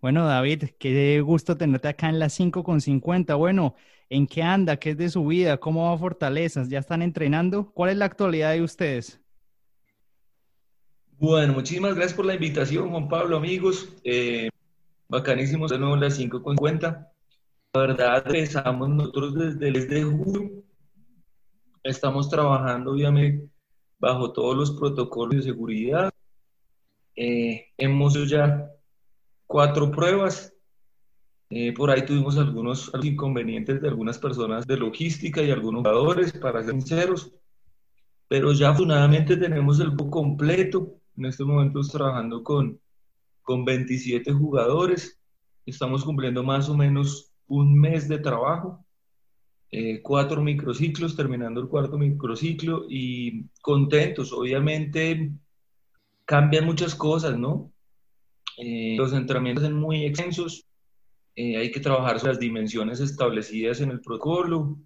[0.00, 3.34] Bueno, David, qué gusto tenerte acá en las 5 con 50.
[3.34, 3.74] Bueno,
[4.10, 4.78] ¿En qué anda?
[4.78, 5.58] ¿Qué es de su vida?
[5.58, 6.68] ¿Cómo va Fortalezas?
[6.70, 7.70] ¿Ya están entrenando?
[7.72, 9.20] ¿Cuál es la actualidad de ustedes?
[11.18, 13.88] Bueno, muchísimas gracias por la invitación, Juan Pablo, amigos.
[14.04, 14.48] Eh,
[15.08, 17.08] bacanísimos de nuevo en las 5.50.
[17.74, 20.64] La verdad, empezamos nosotros desde el mes de julio.
[21.82, 23.46] Estamos trabajando, obviamente,
[23.98, 26.10] bajo todos los protocolos de seguridad.
[27.14, 28.70] Eh, hemos ya
[29.48, 30.54] cuatro pruebas
[31.50, 36.62] eh, por ahí tuvimos algunos inconvenientes de algunas personas de logística y algunos jugadores, para
[36.62, 37.32] ser sinceros,
[38.28, 40.94] pero ya afortunadamente tenemos el grupo completo.
[41.16, 42.78] En estos momentos trabajando con,
[43.42, 45.18] con 27 jugadores.
[45.64, 48.84] Estamos cumpliendo más o menos un mes de trabajo,
[49.70, 54.32] eh, cuatro microciclos, terminando el cuarto microciclo y contentos.
[54.32, 55.32] Obviamente
[56.26, 57.72] cambian muchas cosas, ¿no?
[58.58, 60.66] Eh, los entrenamientos son muy extensos,
[61.40, 64.76] eh, hay que trabajar sobre las dimensiones establecidas en el protocolo,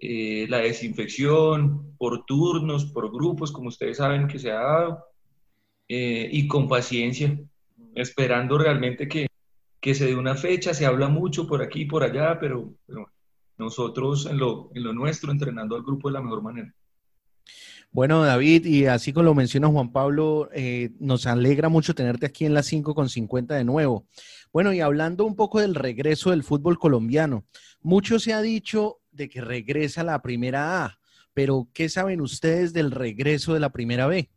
[0.00, 5.04] eh, la desinfección por turnos, por grupos, como ustedes saben que se ha dado,
[5.88, 7.38] eh, y con paciencia,
[7.94, 9.28] esperando realmente que,
[9.80, 10.74] que, se dé una fecha.
[10.74, 13.10] Se habla mucho por aquí y por allá, pero, pero
[13.56, 16.74] nosotros en lo, en lo nuestro, entrenando al grupo de la mejor manera.
[17.90, 22.44] Bueno, David, y así como lo menciona Juan Pablo, eh, nos alegra mucho tenerte aquí
[22.44, 24.06] en las 5 con 50 de nuevo.
[24.52, 27.46] Bueno, y hablando un poco del regreso del fútbol colombiano,
[27.80, 30.98] mucho se ha dicho de que regresa la primera A,
[31.34, 34.30] pero ¿qué saben ustedes del regreso de la primera B?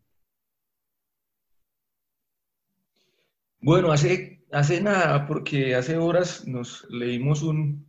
[3.59, 7.87] Bueno, hace, hace nada, porque hace horas nos leímos un,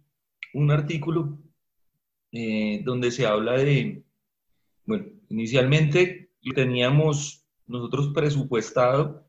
[0.71, 1.39] artículo
[2.31, 4.05] eh, donde se habla de,
[4.85, 9.27] bueno, inicialmente teníamos nosotros presupuestado,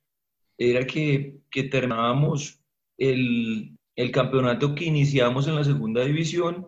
[0.58, 2.60] era que, terminábamos
[2.98, 3.78] el,
[4.12, 6.68] campeonato que iniciamos en la segunda división,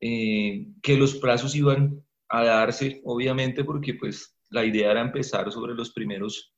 [0.00, 5.74] eh, que los plazos iban a darse, obviamente, porque pues la idea era empezar sobre
[5.74, 6.54] los primeros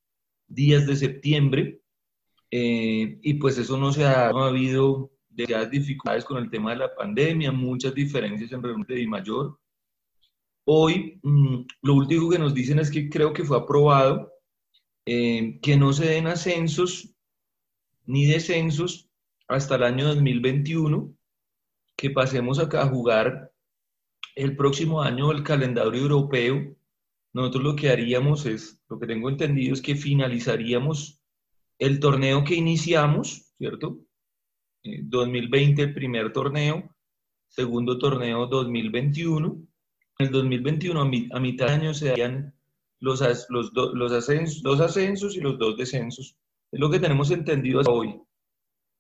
[0.46, 1.80] días de septiembre
[2.50, 5.10] eh, y pues eso no se ha, no ha habido
[5.70, 9.58] dificultades con el tema de la pandemia, muchas diferencias en relación de mayor.
[10.70, 14.30] Hoy, mm, lo último que nos dicen es que creo que fue aprobado
[15.06, 17.14] eh, que no se den ascensos
[18.04, 19.08] ni descensos
[19.48, 21.16] hasta el año 2021,
[21.96, 23.50] que pasemos acá a jugar
[24.36, 26.76] el próximo año el calendario europeo.
[27.32, 31.22] Nosotros lo que haríamos es, lo que tengo entendido es que finalizaríamos
[31.78, 34.00] el torneo que iniciamos, ¿cierto?
[34.84, 36.94] 2020 eh, el primer torneo,
[37.48, 39.66] segundo torneo 2021.
[40.20, 42.52] En el 2021 a, mitad de año se darían
[43.00, 46.36] los, los, los ascensos, dos ascensos y los dos descensos.
[46.72, 48.20] Es lo que tenemos entendido hasta hoy.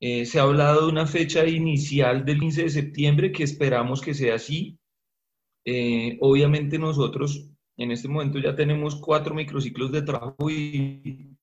[0.00, 4.14] Eh, se ha hablado de una fecha inicial del 15 de septiembre que esperamos que
[4.14, 4.78] sea así.
[5.64, 11.36] Eh, obviamente nosotros en este momento ya tenemos cuatro microciclos de trabajo y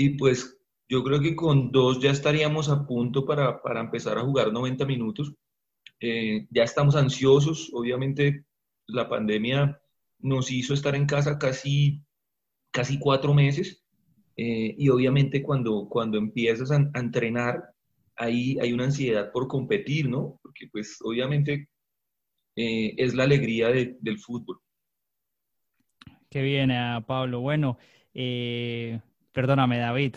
[0.00, 4.22] y pues yo creo que con dos ya estaríamos a punto para, para empezar a
[4.22, 5.34] jugar 90 minutos.
[6.00, 8.46] Eh, ya estamos ansiosos, obviamente
[8.92, 9.80] la pandemia
[10.18, 12.02] nos hizo estar en casa casi,
[12.70, 13.84] casi cuatro meses
[14.36, 17.74] eh, y obviamente cuando, cuando empiezas a, entrenar,
[18.16, 20.38] ahí hay una ansiedad por competir, ¿no?
[20.42, 21.68] Porque pues obviamente
[22.56, 24.60] eh, es la alegría del fútbol.
[26.28, 26.70] Qué bien,
[27.06, 27.40] Pablo.
[27.40, 27.76] Bueno,
[29.32, 30.16] perdóname, David.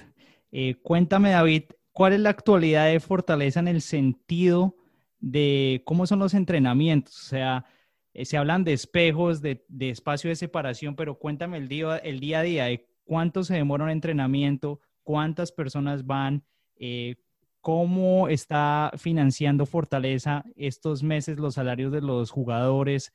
[0.56, 4.76] Eh, cuéntame, David, ¿cuál es la actualidad de Fortaleza en el sentido
[5.20, 7.18] de cómo son los entrenamientos?
[7.18, 7.66] O sea,
[8.14, 12.40] eh, se hablan de espejos, de, espacio de separación, pero cuéntame el día, el día
[12.40, 16.44] a día de cuánto se demora un entrenamiento, cuántas personas van,
[16.76, 17.16] eh,
[17.62, 23.14] cómo está financiando Fortaleza estos meses los salarios de los jugadores,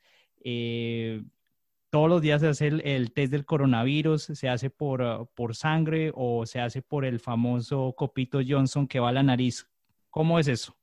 [1.89, 6.11] todos los días se hace el, test del coronavirus, se hace por, uh, por sangre
[6.13, 9.67] o se hace por el famoso copito Johnson que va a la nariz.
[10.09, 10.75] ¿Cómo es eso?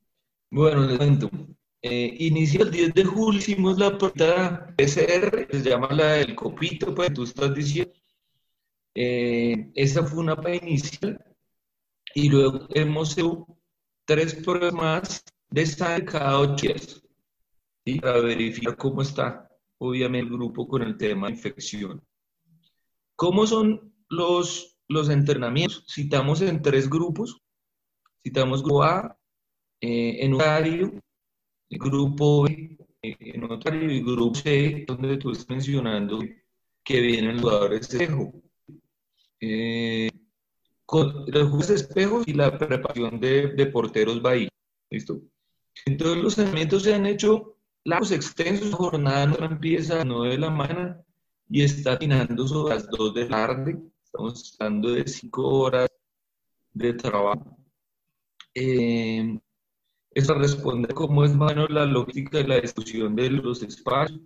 [0.50, 1.30] Bueno, les cuento.
[1.88, 7.14] Eh, el 10 de julio, hicimos la prueba PCR, se llama la del copito, pues
[7.14, 7.92] tú estás diciendo.
[8.92, 11.24] Eh, esa fue una prueba inicial
[12.12, 13.46] y luego hemos hecho
[14.04, 16.66] tres pruebas más de sangre cada ocho
[17.84, 22.02] días para verificar cómo está obviamente el grupo con el tema de infección.
[23.14, 25.84] ¿Cómo son los, los entrenamientos?
[25.88, 27.40] Citamos en tres grupos.
[28.24, 29.16] Citamos grupo A
[29.80, 31.00] eh, en horario,
[31.70, 36.20] grupo B eh, en horario y grupo C, donde tú estás mencionando
[36.82, 38.32] que vienen los jugadores de espejo.
[39.40, 40.10] Eh,
[40.84, 44.48] con los jugadores de espejo y la preparación de, de porteros Bahía.
[44.90, 45.20] ¿Listo?
[45.84, 50.38] Entonces los entrenamientos se han hecho largos, extensos, jornada no empieza a las 9 de
[50.38, 51.04] la mañana
[51.48, 53.78] y está terminando sobre las 2 de la tarde.
[54.04, 55.88] Estamos hablando de 5 horas
[56.72, 57.56] de trabajo.
[58.54, 59.38] Eh,
[60.16, 64.18] eso responde cómo es más la lógica de la discusión de los espacios.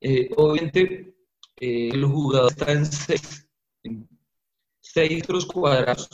[0.00, 1.16] Eh, obviamente,
[1.56, 3.48] eh, el jugador está en 6
[4.80, 6.08] seis metros cuadrados,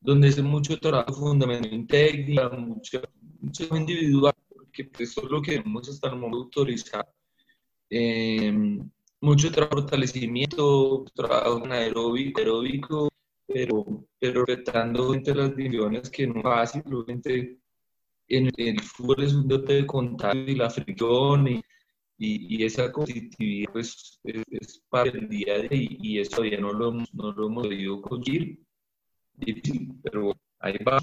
[0.00, 3.02] donde es mucho trabajo fundamental en técnica, mucho,
[3.40, 4.34] mucho individual
[4.72, 7.12] que pues, eso es lo que hemos hasta el momento autorizado.
[7.90, 8.52] Eh,
[9.20, 13.08] mucho trabajo fortalecimiento, trabajo aeróbico,
[13.48, 17.58] pero, pero respetando entre las divisiones que no es fácil, obviamente
[18.28, 21.62] en el fútbol es un dote de contacto y la fricción y,
[22.18, 26.92] y, esa competitividad pues es, para el día de día y, eso todavía no lo,
[26.92, 28.60] no lo hemos podido conseguir.
[29.34, 30.98] Difícil, pero ahí va.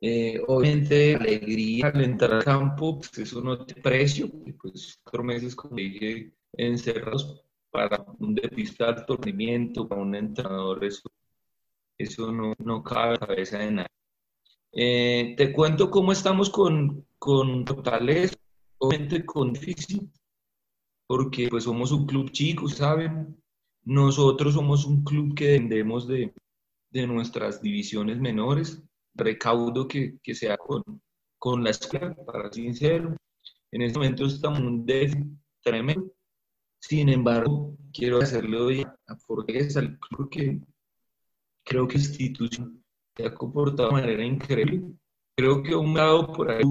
[0.00, 4.28] Eh, obviamente, alegría al entrar al campo, pues eso no tiene precio,
[4.60, 10.84] pues cuatro meses, como dije, encerrados para un depista de alto rendimiento, para un entrenador,
[10.84, 11.08] eso,
[11.96, 14.01] eso no, no cabe en la cabeza de nadie.
[14.72, 18.34] Eh, te cuento cómo estamos con, con Fortaleza,
[18.78, 20.10] obviamente con difícil.
[21.06, 23.36] porque pues somos un club chico, ¿saben?
[23.84, 26.32] Nosotros somos un club que dependemos de,
[26.90, 28.82] de nuestras divisiones menores,
[29.14, 30.82] recaudo que, que sea con,
[31.38, 33.16] con la escuela, para ser sincero.
[33.72, 35.26] En este momento estamos en un déficit
[35.62, 36.12] tremendo.
[36.80, 40.60] Sin embargo, quiero hacerle hoy a Forges, al club que
[41.64, 42.81] creo que institución
[43.16, 44.82] se ha comportado de manera increíble.
[45.36, 46.62] Creo que un lado por ahí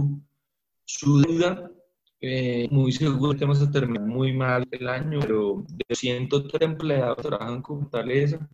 [0.86, 1.72] su duda,
[2.20, 7.18] eh, muy seguro que vamos a terminar muy mal el año, pero de 103 empleados
[7.18, 8.48] trabajan con Fortaleza.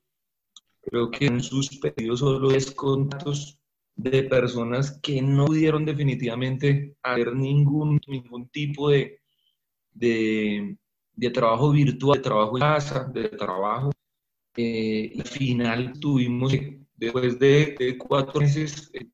[0.82, 3.60] Creo que han suspendido solo 10 contratos
[3.96, 9.20] de personas que no pudieron definitivamente hacer ningún, ningún tipo de,
[9.92, 10.78] de,
[11.14, 13.92] de trabajo virtual, de trabajo en casa, de trabajo.
[14.56, 16.54] Eh, al final tuvimos,
[16.98, 19.08] después de, de cuatro meses, eh,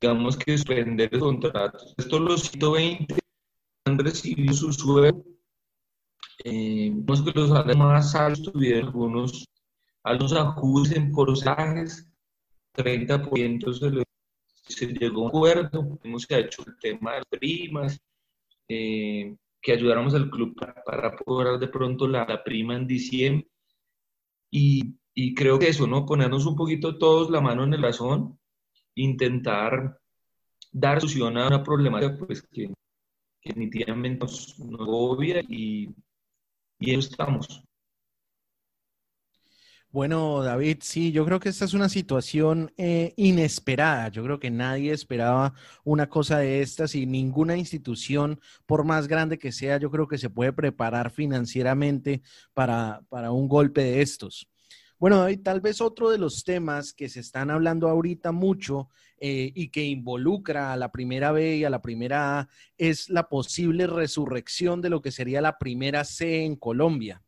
[0.00, 1.94] digamos que suspender contratos.
[1.96, 3.16] Estos los 120
[3.86, 5.24] han recibido su sueldo.
[6.44, 9.44] Eh, que los más altos tuvieron algunos,
[10.02, 12.08] algunos ajustes en porcentajes,
[12.74, 14.04] 30% se, le,
[14.66, 18.00] se llegó a un acuerdo, hemos hecho el tema de las primas,
[18.68, 23.46] eh, que ayudáramos al club para, para poder de pronto la, la, prima en diciembre.
[24.50, 26.06] Y, y creo que eso, ¿no?
[26.06, 28.38] Ponernos un poquito todos la mano en el razón
[28.94, 29.98] intentar
[30.70, 32.68] dar solución a una problemática pues, que,
[33.40, 35.94] que definitivamente nos, nos obvia y,
[36.78, 37.62] y eso estamos.
[39.90, 44.08] Bueno, David, sí, yo creo que esta es una situación eh, inesperada.
[44.08, 45.52] Yo creo que nadie esperaba
[45.84, 50.16] una cosa de estas y ninguna institución, por más grande que sea, yo creo que
[50.16, 52.22] se puede preparar financieramente
[52.54, 54.48] para, para un golpe de estos.
[55.02, 58.88] Bueno, y tal vez otro de los temas que se están hablando ahorita mucho
[59.18, 62.48] eh, y que involucra a la primera B y a la primera A
[62.78, 67.20] es la posible resurrección de lo que sería la primera C en Colombia.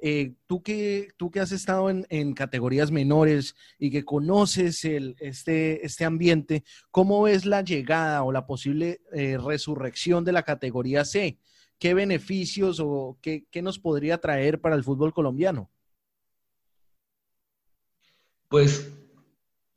[0.00, 6.04] Eh, tú, que, tú que has estado en, categorías menores y que conoces este, este
[6.04, 11.38] ambiente, ¿cómo ves la llegada o la posible eh, resurrección de la categoría C?
[11.78, 15.71] ¿Qué beneficios o qué, qué nos podría traer para el fútbol colombiano?
[18.52, 18.92] Pues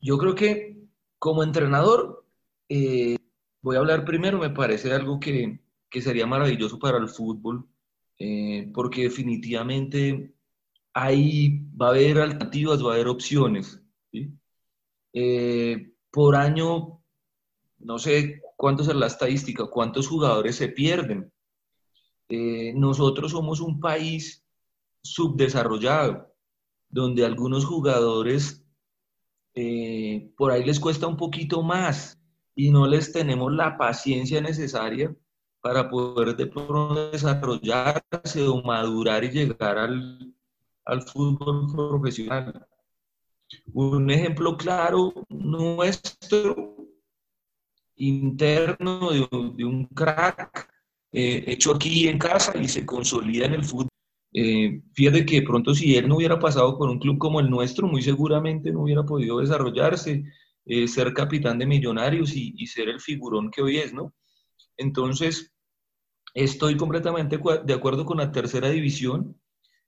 [0.02, 0.86] yo creo que
[1.18, 2.26] como entrenador,
[2.68, 3.16] eh,
[3.62, 7.66] voy a hablar primero, me parece algo que, que sería maravilloso para el fútbol,
[8.20, 10.36] eh, porque definitivamente
[10.94, 13.82] ahí va a haber alternativas, va a haber opciones.
[15.14, 17.02] Eh, por año,
[17.80, 21.32] no sé cuánto es la estadística, cuántos jugadores se pierden.
[22.76, 24.46] Nosotros somos un país
[25.02, 26.36] subdesarrollado,
[26.90, 28.65] donde algunos jugadores
[29.56, 32.20] eh, por ahí les cuesta un poquito más
[32.56, 35.16] y no les tenemos la paciencia necesaria
[35.62, 36.46] para poder de
[37.12, 40.34] desarrollarse o madurar y llegar al,
[40.86, 42.68] al fútbol profesional.
[43.74, 46.76] Un ejemplo claro nuestro
[47.96, 50.70] interno de un, de un crack
[51.12, 53.88] eh, hecho aquí en casa y se consolida en el fútbol
[54.36, 57.88] eh, fíjate que pronto si él no hubiera pasado por un club como el nuestro,
[57.88, 60.26] muy seguramente no hubiera podido desarrollarse,
[60.66, 64.14] eh, ser capitán de millonarios y, y, ser el figurón que hoy es, ¿no?
[64.78, 65.54] Entonces,
[66.34, 69.40] estoy completamente de acuerdo con la tercera división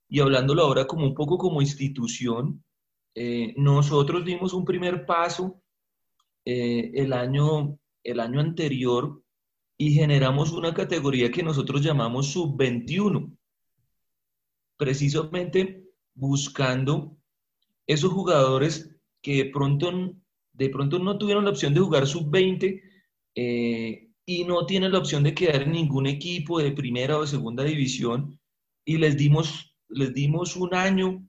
[0.08, 2.64] y hablándolo ahora como un poco como institución,
[3.14, 5.60] eh, nosotros dimos un primer paso
[6.44, 9.22] eh, el, año, el año anterior
[9.76, 13.36] y generamos una categoría que nosotros llamamos sub-21
[14.78, 17.18] precisamente buscando
[17.86, 20.14] esos jugadores que de pronto,
[20.52, 22.80] de pronto no tuvieron la opción de jugar sub-20
[23.34, 27.26] eh, y no tienen la opción de quedar en ningún equipo de primera o de
[27.26, 28.38] segunda división
[28.84, 31.22] y les dimos, les dimos un año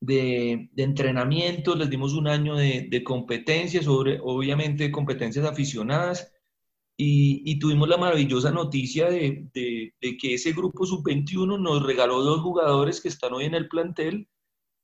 [0.00, 6.35] de, de entrenamiento, les dimos un año de, de competencias, sobre, obviamente competencias aficionadas
[6.98, 13.08] y, tuvimos la maravillosa noticia de, que ese grupo sub-21 nos regaló dos jugadores que
[13.08, 14.28] están hoy en el plantel,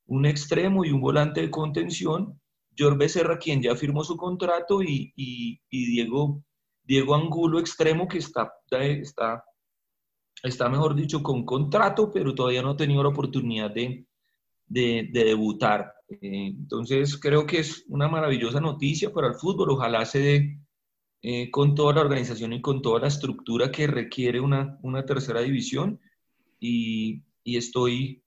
[0.06, 2.38] un extremo y un volante de contención,
[2.76, 6.42] George Becerra, quien ya firmó su contrato, y, Diego,
[6.84, 9.42] Diego Angulo, extremo, que está, está,
[10.42, 14.06] está, mejor dicho, con contrato, pero todavía no ha tenido la oportunidad de,
[14.66, 15.94] debutar.
[16.10, 19.70] Eh, entonces, creo que es una maravillosa noticia para el fútbol.
[19.70, 20.58] Ojalá se dé
[21.22, 25.40] eh, con toda la organización y con toda la estructura que requiere una, una tercera
[25.40, 26.00] división
[26.60, 28.22] y, y, estoy,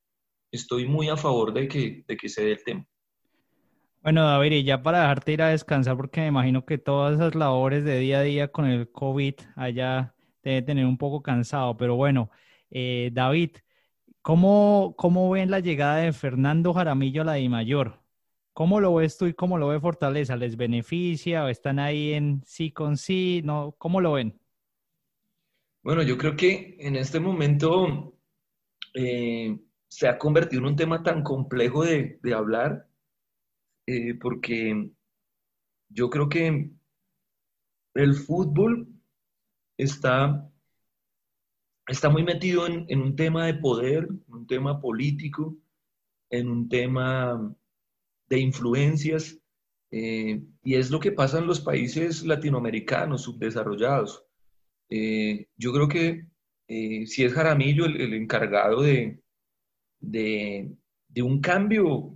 [0.51, 2.87] estoy muy a favor de que, de que se dé el tema.
[4.01, 7.35] Bueno, David, y ya para dejarte ir a descansar, porque me imagino que todas esas
[7.35, 11.95] labores de día a día con el COVID allá debe tener un poco cansado, pero
[11.95, 12.29] bueno,
[12.71, 13.51] Eh, David,
[14.21, 18.01] ¿cómo, ¿cómo ven la llegada de Fernando Jaramillo a la Di Mayor?
[18.55, 20.37] ¿Cómo lo ves tú y cómo lo ve Fortaleza?
[20.37, 23.41] ¿Les beneficia o están ahí en sí con sí?
[23.43, 24.39] No, ¿Cómo lo ven?
[25.83, 28.17] Bueno, yo creo que en este momento
[28.93, 32.87] eh, se ha convertido en un tema tan complejo de, hablar,
[33.87, 34.89] eh, porque
[35.89, 36.71] yo creo que
[37.93, 38.87] el fútbol
[39.75, 40.49] está,
[41.87, 45.57] está muy metido en, en un tema de poder, un tema político,
[46.29, 47.53] en un tema
[48.27, 49.39] de influencias,
[49.91, 54.25] eh, y es lo que pasa en los países latinoamericanos subdesarrollados.
[54.89, 56.27] Eh, yo creo que
[56.67, 59.21] eh, si es Jaramillo el, encargado de,
[59.99, 60.77] de,
[61.21, 62.13] un cambio,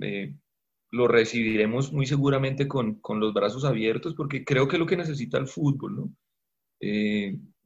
[0.92, 5.38] lo recibiremos muy seguramente con, los brazos abiertos, porque creo que es lo que necesita
[5.38, 6.14] el fútbol, ¿no?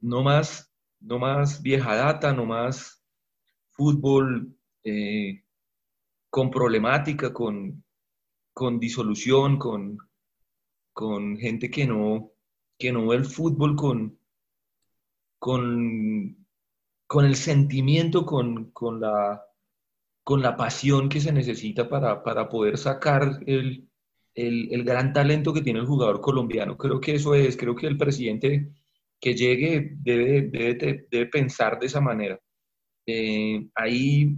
[0.00, 3.02] no, más, no más vieja data, no más
[3.70, 4.56] fútbol
[6.30, 7.83] con problemática, con,
[8.54, 9.98] con disolución, con,
[10.92, 12.32] con gente que no,
[12.78, 14.18] que no ve el fútbol con,
[15.38, 16.46] con,
[17.06, 19.42] con el sentimiento, con, con, la,
[20.22, 23.88] con la pasión que se necesita para, para poder sacar el,
[24.34, 26.78] el, el, gran talento que tiene el jugador colombiano.
[26.78, 28.70] Creo que eso es, creo que el presidente
[29.20, 32.40] que llegue debe, debe, debe pensar de esa manera.
[33.06, 34.36] Eh, hay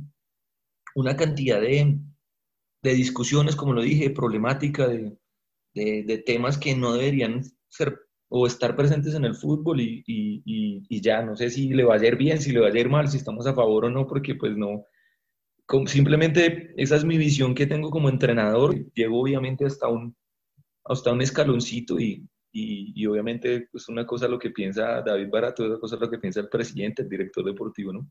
[0.95, 1.99] una cantidad de,
[2.87, 5.19] de discusiones, como lo dije, problemática, de,
[5.75, 11.23] de, temas que no deberían ser o estar presentes en el fútbol y, y, ya,
[11.23, 13.19] no sé si le va a ir bien, si le va a ir mal, si
[13.19, 14.85] estamos a favor o no, porque pues no,
[15.87, 20.17] simplemente esa es mi visión que tengo como entrenador, llego obviamente hasta un,
[20.85, 25.79] hasta un escaloncito y, y, obviamente pues una cosa lo que piensa David Barato, otra
[25.79, 28.11] cosa lo que piensa el presidente, el director deportivo, ¿no?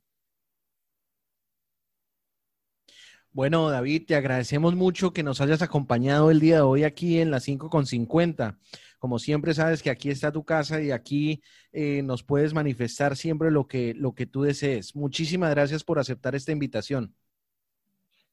[3.36, 7.32] Bueno, David, te agradecemos mucho que nos hayas acompañado el día de hoy aquí en
[7.32, 8.58] las 5 con 50.
[8.98, 11.42] Como siempre sabes que aquí está tu casa y aquí
[11.74, 14.96] eh, nos puedes manifestar siempre lo que, lo que tú desees.
[14.96, 17.14] Muchísimas gracias por aceptar esta invitación.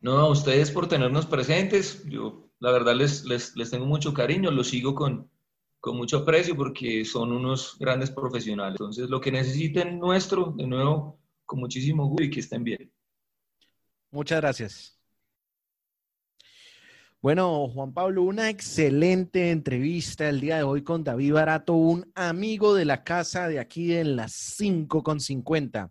[0.01, 2.05] No, a ustedes por tenernos presentes.
[2.05, 5.29] Yo, la verdad, les, les, les tengo mucho cariño, los sigo con,
[5.81, 8.77] con mucho aprecio porque son unos grandes profesionales.
[8.79, 12.93] Entonces, lo que necesiten nuestro, de nuevo, con muchísimo gusto y que estén bien.
[14.13, 14.99] Muchas gracias.
[17.23, 22.75] Bueno, Juan Pablo, una excelente entrevista el día de hoy con David Barato, un amigo
[22.75, 25.91] de la casa de aquí en las 5 con 50.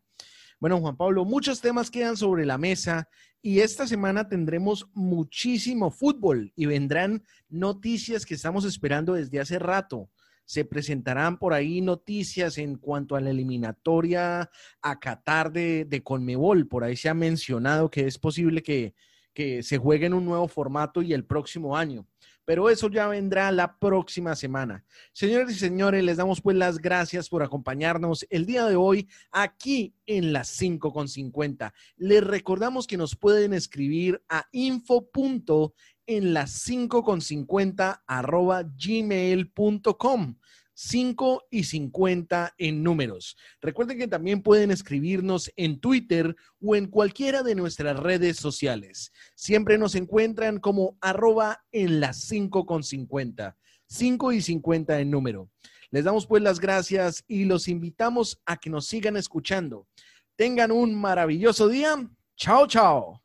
[0.59, 3.09] Bueno, Juan Pablo, muchos temas quedan sobre la mesa
[3.41, 10.11] y esta semana tendremos muchísimo fútbol y vendrán noticias que estamos esperando desde hace rato
[10.51, 16.67] se presentarán por ahí noticias en cuanto a la eliminatoria a Qatar de, de Conmebol.
[16.67, 18.93] Por ahí se ha mencionado que es posible que,
[19.33, 22.05] que se juegue en un nuevo formato y el próximo año.
[22.43, 24.83] Pero eso ya vendrá la próxima semana.
[25.13, 29.95] Señores y señores, les damos pues las gracias por acompañarnos el día de hoy aquí
[30.05, 31.73] en las 5 con 50.
[31.95, 35.09] Les recordamos que nos pueden escribir a info
[36.17, 40.35] en las 5 con 50 arroba gmail.com.
[40.73, 43.37] 5 y 50 en números.
[43.61, 49.11] Recuerden que también pueden escribirnos en Twitter o en cualquiera de nuestras redes sociales.
[49.35, 53.55] Siempre nos encuentran como arroba en las 5 con 50.
[53.87, 55.49] 5 y 50 en número.
[55.91, 59.87] Les damos pues las gracias y los invitamos a que nos sigan escuchando.
[60.35, 61.95] Tengan un maravilloso día.
[62.35, 63.20] Chao, chao.